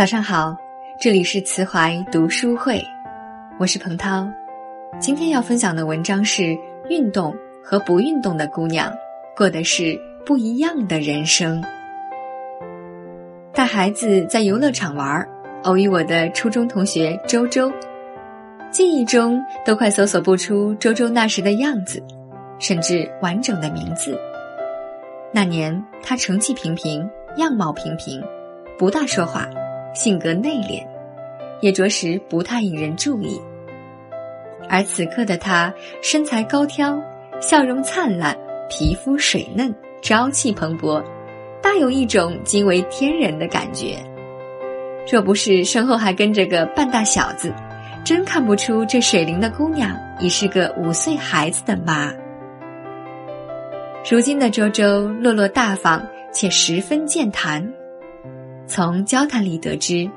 [0.00, 0.56] 早上好，
[0.98, 2.82] 这里是慈怀读书会，
[3.58, 4.26] 我是彭涛。
[4.98, 6.56] 今天要分享的文章是：
[6.88, 8.90] 运动和不运动的姑娘
[9.36, 11.62] 过的是不一样的人生。
[13.52, 15.28] 带孩子在游乐场玩，
[15.64, 17.70] 偶遇我的初中同学周周，
[18.70, 22.02] 记忆中都快搜索不出周周那时的样子，
[22.58, 24.18] 甚至完整的名字。
[25.30, 28.24] 那年他成绩平平，样貌平平，
[28.78, 29.46] 不大说话。
[29.94, 30.86] 性格内敛，
[31.60, 33.40] 也着实不太引人注意。
[34.68, 35.72] 而此刻的他，
[36.02, 36.96] 身材高挑，
[37.40, 38.36] 笑容灿烂，
[38.68, 41.02] 皮肤水嫩，朝气蓬勃，
[41.60, 43.96] 大有一种惊为天人的感觉。
[45.10, 47.52] 若不是身后还跟着个半大小子，
[48.04, 52.12] 真看不出这水灵的姑娘已是个五岁孩子的妈。
[54.08, 56.00] 如今的周周落落大方，
[56.32, 57.66] 且十分健谈。
[58.70, 60.08] 从交谈里得知，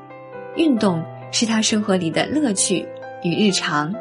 [0.56, 2.88] 运动是他生活里的乐趣
[3.24, 3.92] 与日常。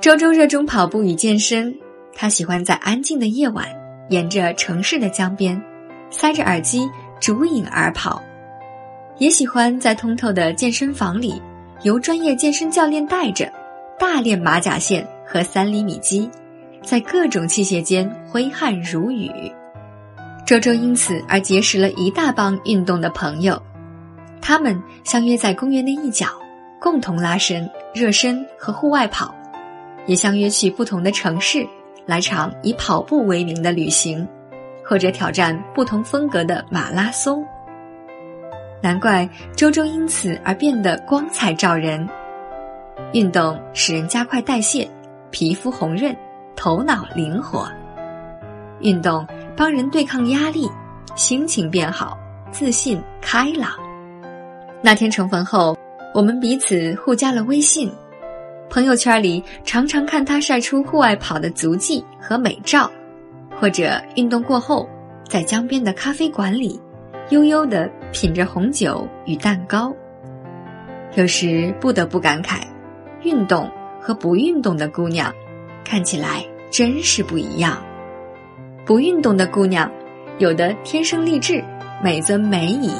[0.00, 1.76] 周周热衷跑步与健身，
[2.14, 3.66] 他喜欢在安静的夜晚，
[4.08, 5.62] 沿着城市的江边，
[6.08, 6.88] 塞着耳机
[7.20, 8.22] 逐影而跑；
[9.18, 11.42] 也喜欢在通透的健身房里，
[11.82, 13.52] 由专业健身教练带着，
[13.98, 16.26] 大练马甲线和三厘米肌，
[16.82, 19.30] 在各种器械间挥汗如雨。
[20.50, 23.62] 周周因此而结识了一大帮运动的朋友，
[24.42, 26.26] 他们相约在公园的一角，
[26.80, 29.32] 共同拉伸、热身和户外跑，
[30.06, 31.64] 也相约去不同的城市，
[32.04, 34.26] 来场以跑步为名的旅行，
[34.84, 37.46] 或者挑战不同风格的马拉松。
[38.82, 42.08] 难怪周周因此而变得光彩照人。
[43.12, 44.90] 运动使人加快代谢，
[45.30, 46.12] 皮肤红润，
[46.56, 47.70] 头脑灵活。
[48.80, 49.24] 运动。
[49.60, 50.66] 帮人对抗压力，
[51.16, 52.16] 心情变好，
[52.50, 53.72] 自信开朗。
[54.80, 55.76] 那天重逢后，
[56.14, 57.92] 我们彼此互加了微信，
[58.70, 62.90] 朋友圈里常常看他晒出户外跑的足迹和美照，
[63.60, 64.88] 或者运动过后
[65.28, 66.80] 在江边的咖啡馆里
[67.28, 69.94] 悠悠的品着红酒与蛋糕。
[71.16, 72.62] 有时不得不感慨，
[73.24, 73.70] 运动
[74.00, 75.30] 和不运动的姑娘，
[75.84, 77.76] 看起来真是不一样。
[78.90, 79.88] 不运动的姑娘，
[80.38, 81.62] 有的天生丽质，
[82.02, 82.92] 美则美矣，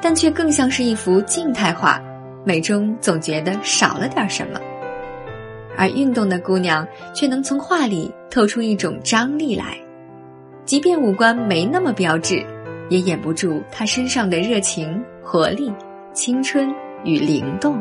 [0.00, 2.00] 但却更像是一幅静态画，
[2.42, 4.58] 美中总觉得少了点什么。
[5.76, 9.76] 而运动的姑娘，却能从画里透出一种张力来，
[10.64, 12.42] 即便五官没那么标致，
[12.88, 15.70] 也掩不住她身上的热情、活力、
[16.14, 17.78] 青春与灵动。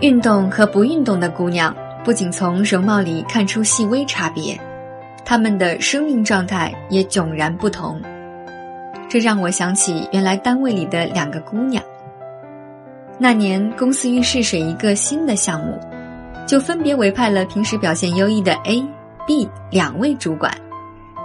[0.00, 4.58] 运动和不运动的姑娘，不仅从容貌里看出细微差别。
[5.28, 8.00] 他们的生命状态也迥然不同，
[9.10, 11.84] 这让我想起原来单位里的两个姑娘。
[13.18, 15.78] 那年公司欲试水一个新的项目，
[16.46, 18.82] 就分别委派了平时表现优异的 A、
[19.26, 20.50] B 两位主管，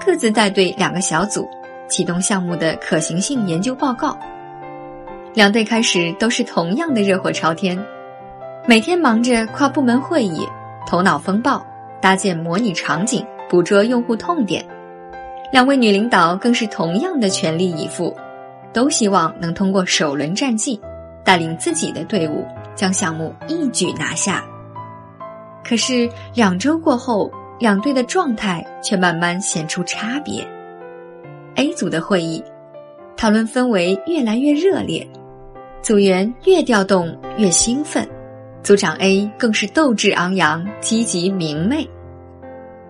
[0.05, 1.47] 各自带队两个小组，
[1.87, 4.19] 启动项目的可行性研究报告。
[5.33, 7.81] 两队开始都是同样的热火朝天，
[8.67, 10.45] 每天忙着跨部门会议、
[10.85, 11.65] 头脑风暴、
[12.01, 13.25] 搭建模拟场景。
[13.53, 14.65] 捕捉用户痛点，
[15.51, 18.11] 两位女领导更是同样的全力以赴，
[18.73, 20.81] 都希望能通过首轮战绩，
[21.23, 22.43] 带领自己的队伍
[22.73, 24.43] 将项目一举拿下。
[25.63, 30.43] 可是两周过后，两队的状态却慢慢显出差别。
[31.53, 32.43] A 组的会议，
[33.15, 35.07] 讨论氛围越来越热烈，
[35.83, 38.09] 组员越调动越兴奋，
[38.63, 41.87] 组长 A 更是斗志昂扬、积极明媚。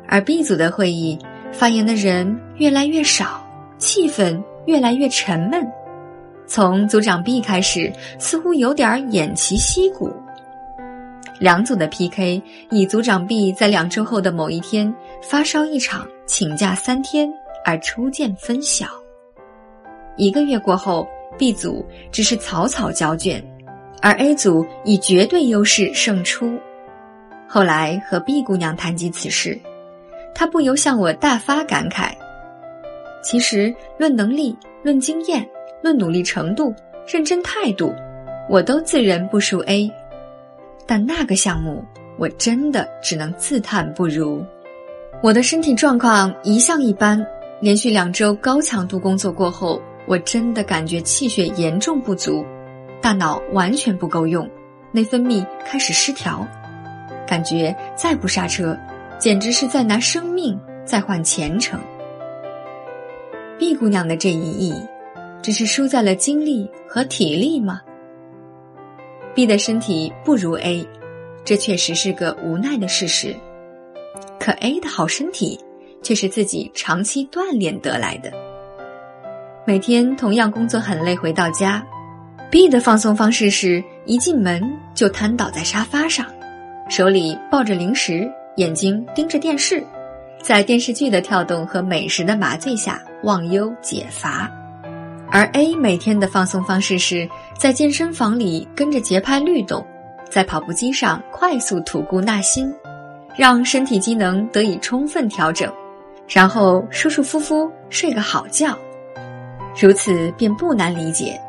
[0.07, 1.17] 而 B 组的会议，
[1.51, 3.45] 发言的人越来越少，
[3.77, 5.65] 气氛越来越沉闷。
[6.45, 10.11] 从组长 B 开始，似乎有点偃旗息鼓。
[11.39, 17.31] 两组的 PK 以组长 B 在两周后的某一天发烧一场，请假三天
[17.65, 18.87] 而初见分晓。
[20.15, 21.07] 一个月过后
[21.37, 23.43] ，B 组只是草草交卷，
[24.01, 26.59] 而 A 组以绝对优势胜出。
[27.47, 29.59] 后来和 B 姑娘谈及此事。
[30.35, 32.11] 他不由向我大发感慨。
[33.21, 35.47] 其实，论能力、论经验、
[35.81, 36.73] 论努力程度、
[37.07, 37.93] 认真态度，
[38.49, 39.89] 我都自认不输 A。
[40.85, 41.83] 但那个项目，
[42.17, 44.43] 我真的只能自叹不如。
[45.21, 47.25] 我的身体状况一向一般，
[47.61, 52.45] 连续两周高强度工作过后，我真的感觉气血严重不足，
[53.01, 54.49] 大脑完全不够用，
[54.91, 56.45] 内分泌开始失调，
[57.25, 58.77] 感觉再不刹车。
[59.23, 61.79] 简直是在拿生命在换前程。
[63.57, 64.73] 毕姑娘的这一役，
[65.41, 67.79] 只是输在了精力和体力吗
[69.33, 70.85] ？B 的身体不如 A，
[71.45, 73.33] 这确实是个无奈的事实。
[74.41, 75.57] 可 A 的好身体
[76.01, 78.29] 却是自己长期锻炼得来的。
[79.65, 81.81] 每天同样工作很累，回到家
[82.51, 84.61] ，B 的放松方式是一进门
[84.93, 86.25] 就瘫倒在沙发上，
[86.89, 89.83] 手里抱着零食，眼睛盯着电视，
[90.41, 94.51] 在电视剧的跳动和美食的麻醉下忘忧解乏。
[95.31, 97.27] 而 A 每天的放松方式是
[97.57, 99.83] 在健身房里跟着节拍律动，
[100.29, 102.71] 在跑步机上快速吐故纳新，
[103.35, 105.73] 让身体机能得以充分调整，
[106.27, 108.77] 然后舒舒服服睡个好觉。
[109.81, 111.41] 如此便不难理解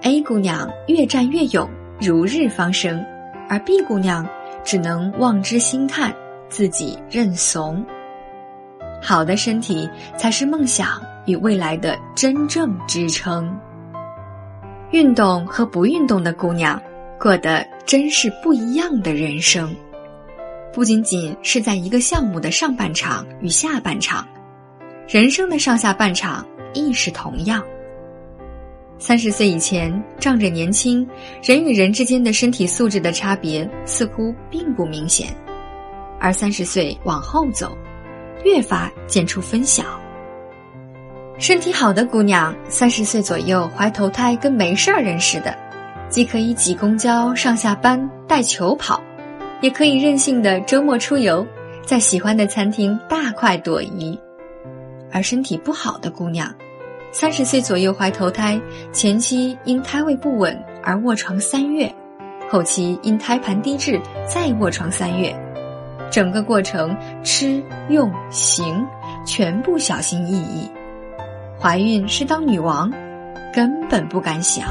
[0.00, 1.68] ，A 姑娘越战越勇，
[2.00, 3.04] 如日方升，
[3.50, 4.26] 而 B 姑娘
[4.64, 6.14] 只能望之兴叹，
[6.48, 7.84] 自己认怂。
[9.02, 11.00] 好的身体才是梦想。
[11.28, 13.54] 与未来的真正支撑。
[14.92, 16.82] 运动和不运动的姑娘，
[17.20, 19.76] 过得真是不一样的人生。
[20.72, 24.26] 不仅仅是在一个项目的上半场与下半场，
[25.06, 27.62] 人生的上下半场亦是同样。
[28.98, 31.06] 三十岁以前仗着年轻，
[31.42, 35.28] 人与人之间的身体素质的差别似乎并不明显；
[36.20, 37.76] 而三十岁往后走，
[38.44, 39.84] 越发见出分晓。
[41.38, 45.56] 身体好的姑娘，三十岁左右怀头胎跟没事儿人似的，
[46.08, 49.00] 既可以挤公交上下班、带球跑，
[49.60, 51.46] 也可以任性的周末出游，
[51.86, 54.18] 在喜欢的餐厅大快朵颐；
[55.12, 56.52] 而身体不好的姑娘，
[57.12, 58.60] 三十岁左右怀头胎，
[58.92, 61.94] 前期因胎位不稳而卧床三月，
[62.50, 65.32] 后期因胎盘低置再卧床三月，
[66.10, 68.86] 整个过程吃用行
[69.26, 70.70] 全部小心翼翼。
[71.60, 72.90] 怀孕是当女王，
[73.52, 74.68] 根本不敢想。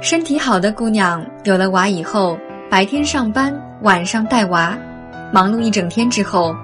[0.00, 2.38] 身体好的姑娘有了娃以后，
[2.70, 3.52] 白天上班，
[3.82, 4.76] 晚上带娃，
[5.32, 6.54] 忙碌一整天之后，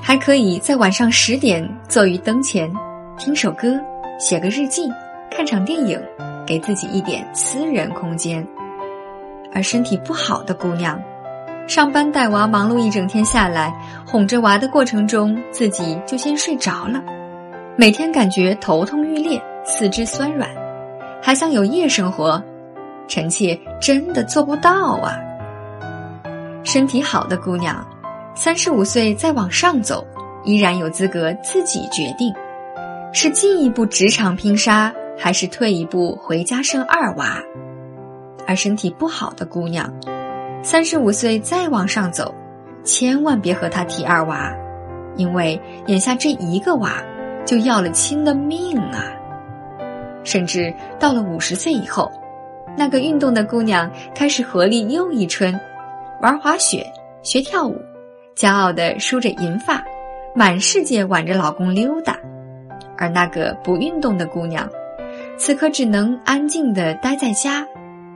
[0.00, 2.72] 还可以在晚上十点坐于灯前，
[3.16, 3.76] 听首歌，
[4.20, 4.82] 写个日记，
[5.30, 6.00] 看场电影，
[6.46, 8.46] 给自己一点私人空间。
[9.52, 11.02] 而身体不好的姑娘，
[11.68, 13.70] 上班带娃，忙碌一整天下来，
[14.06, 16.98] 哄着娃的过程中，自己就先睡着了。
[17.76, 20.48] 每天感觉头痛欲裂、四肢酸软，
[21.22, 22.42] 还想有夜生活，
[23.06, 25.14] 臣妾真的做不到啊！
[26.64, 27.86] 身体好的姑娘，
[28.34, 30.02] 三十五岁再往上走，
[30.44, 32.32] 依然有资格自己决定，
[33.12, 37.36] 是进一步职场拼杀，还是退一步回家生二娃。
[38.46, 39.92] 而身体不好的姑娘，
[40.62, 42.34] 三十五岁再往上走，
[42.84, 44.52] 千万别和他提二娃，
[45.16, 46.92] 因为眼下这一个娃。
[47.46, 49.10] 就要了亲的命啊！
[50.22, 52.12] 甚至到了五十岁以后，
[52.76, 55.58] 那个运动的姑娘开始活力又一春，
[56.20, 56.84] 玩滑雪、
[57.22, 57.74] 学跳舞，
[58.36, 59.82] 骄傲的梳着银发，
[60.34, 62.12] 满世界挽着老公溜达；
[62.98, 64.68] 而那个不运动的姑娘，
[65.38, 67.66] 此刻只能安静的待在家，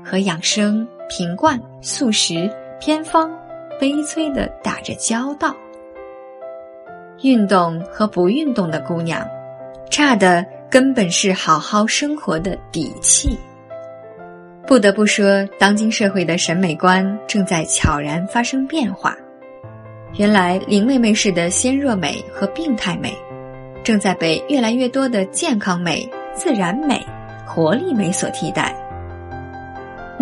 [0.05, 2.51] 和养生、瓶罐、素食、
[2.81, 3.31] 偏方，
[3.79, 5.55] 悲催的打着交道。
[7.21, 9.23] 运动和不运动的姑娘，
[9.91, 13.39] 差的根本是好好生活的底气。
[14.67, 19.15] 不得不说，当今社会的审美观正在悄然发生变化。
[20.15, 23.15] 原来林妹妹式的纤弱美和病态美，
[23.85, 27.05] 正在被越来越多的健康美、自然美、
[27.47, 28.75] 活力美所替代。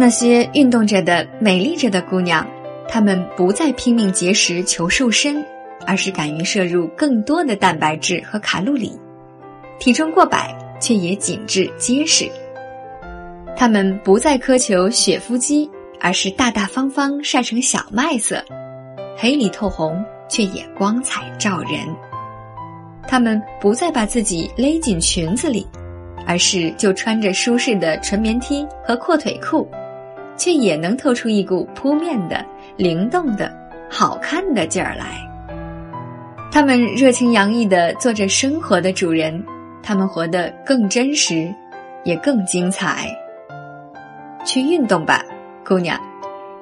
[0.01, 2.45] 那些运动着的、美丽着的姑娘，
[2.89, 5.45] 她们不再拼命节食求瘦身。
[5.87, 8.93] 而是敢于摄入更多的蛋白质和卡路里，
[9.79, 12.31] 体重过百却也紧致结实。
[13.57, 18.45] 他们不再苛求雪肤肌，而是大大方方晒成小麦色，
[19.17, 21.81] 黑里透红却也光彩照人。
[23.09, 25.67] 他们不再把自己勒进裙子里，
[26.27, 29.67] 而是就穿着舒适的纯棉 T 和阔腿裤，
[30.41, 32.43] 却也能透出一股扑面的、
[32.75, 33.53] 灵动的、
[33.91, 35.05] 好看的劲儿来。
[36.51, 39.45] 他们热情洋溢的做着生活的主人，
[39.83, 41.55] 他们活得更真实，
[42.05, 43.07] 也更精彩。
[44.47, 45.23] 去运动吧，
[45.63, 46.01] 姑娘，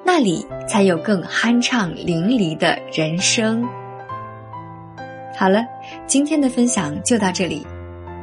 [0.05, 3.65] 那里才有更酣畅淋漓的人生。
[5.37, 5.65] 好了，
[6.05, 7.65] 今天的分享就到这里，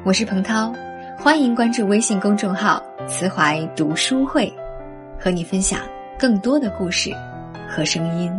[0.03, 0.73] 我是彭涛，
[1.17, 4.53] 欢迎关注微信公众号“慈怀读书会”，
[5.25, 5.81] 和你分享
[6.19, 7.09] 更多的故事
[7.67, 8.31] 和声音。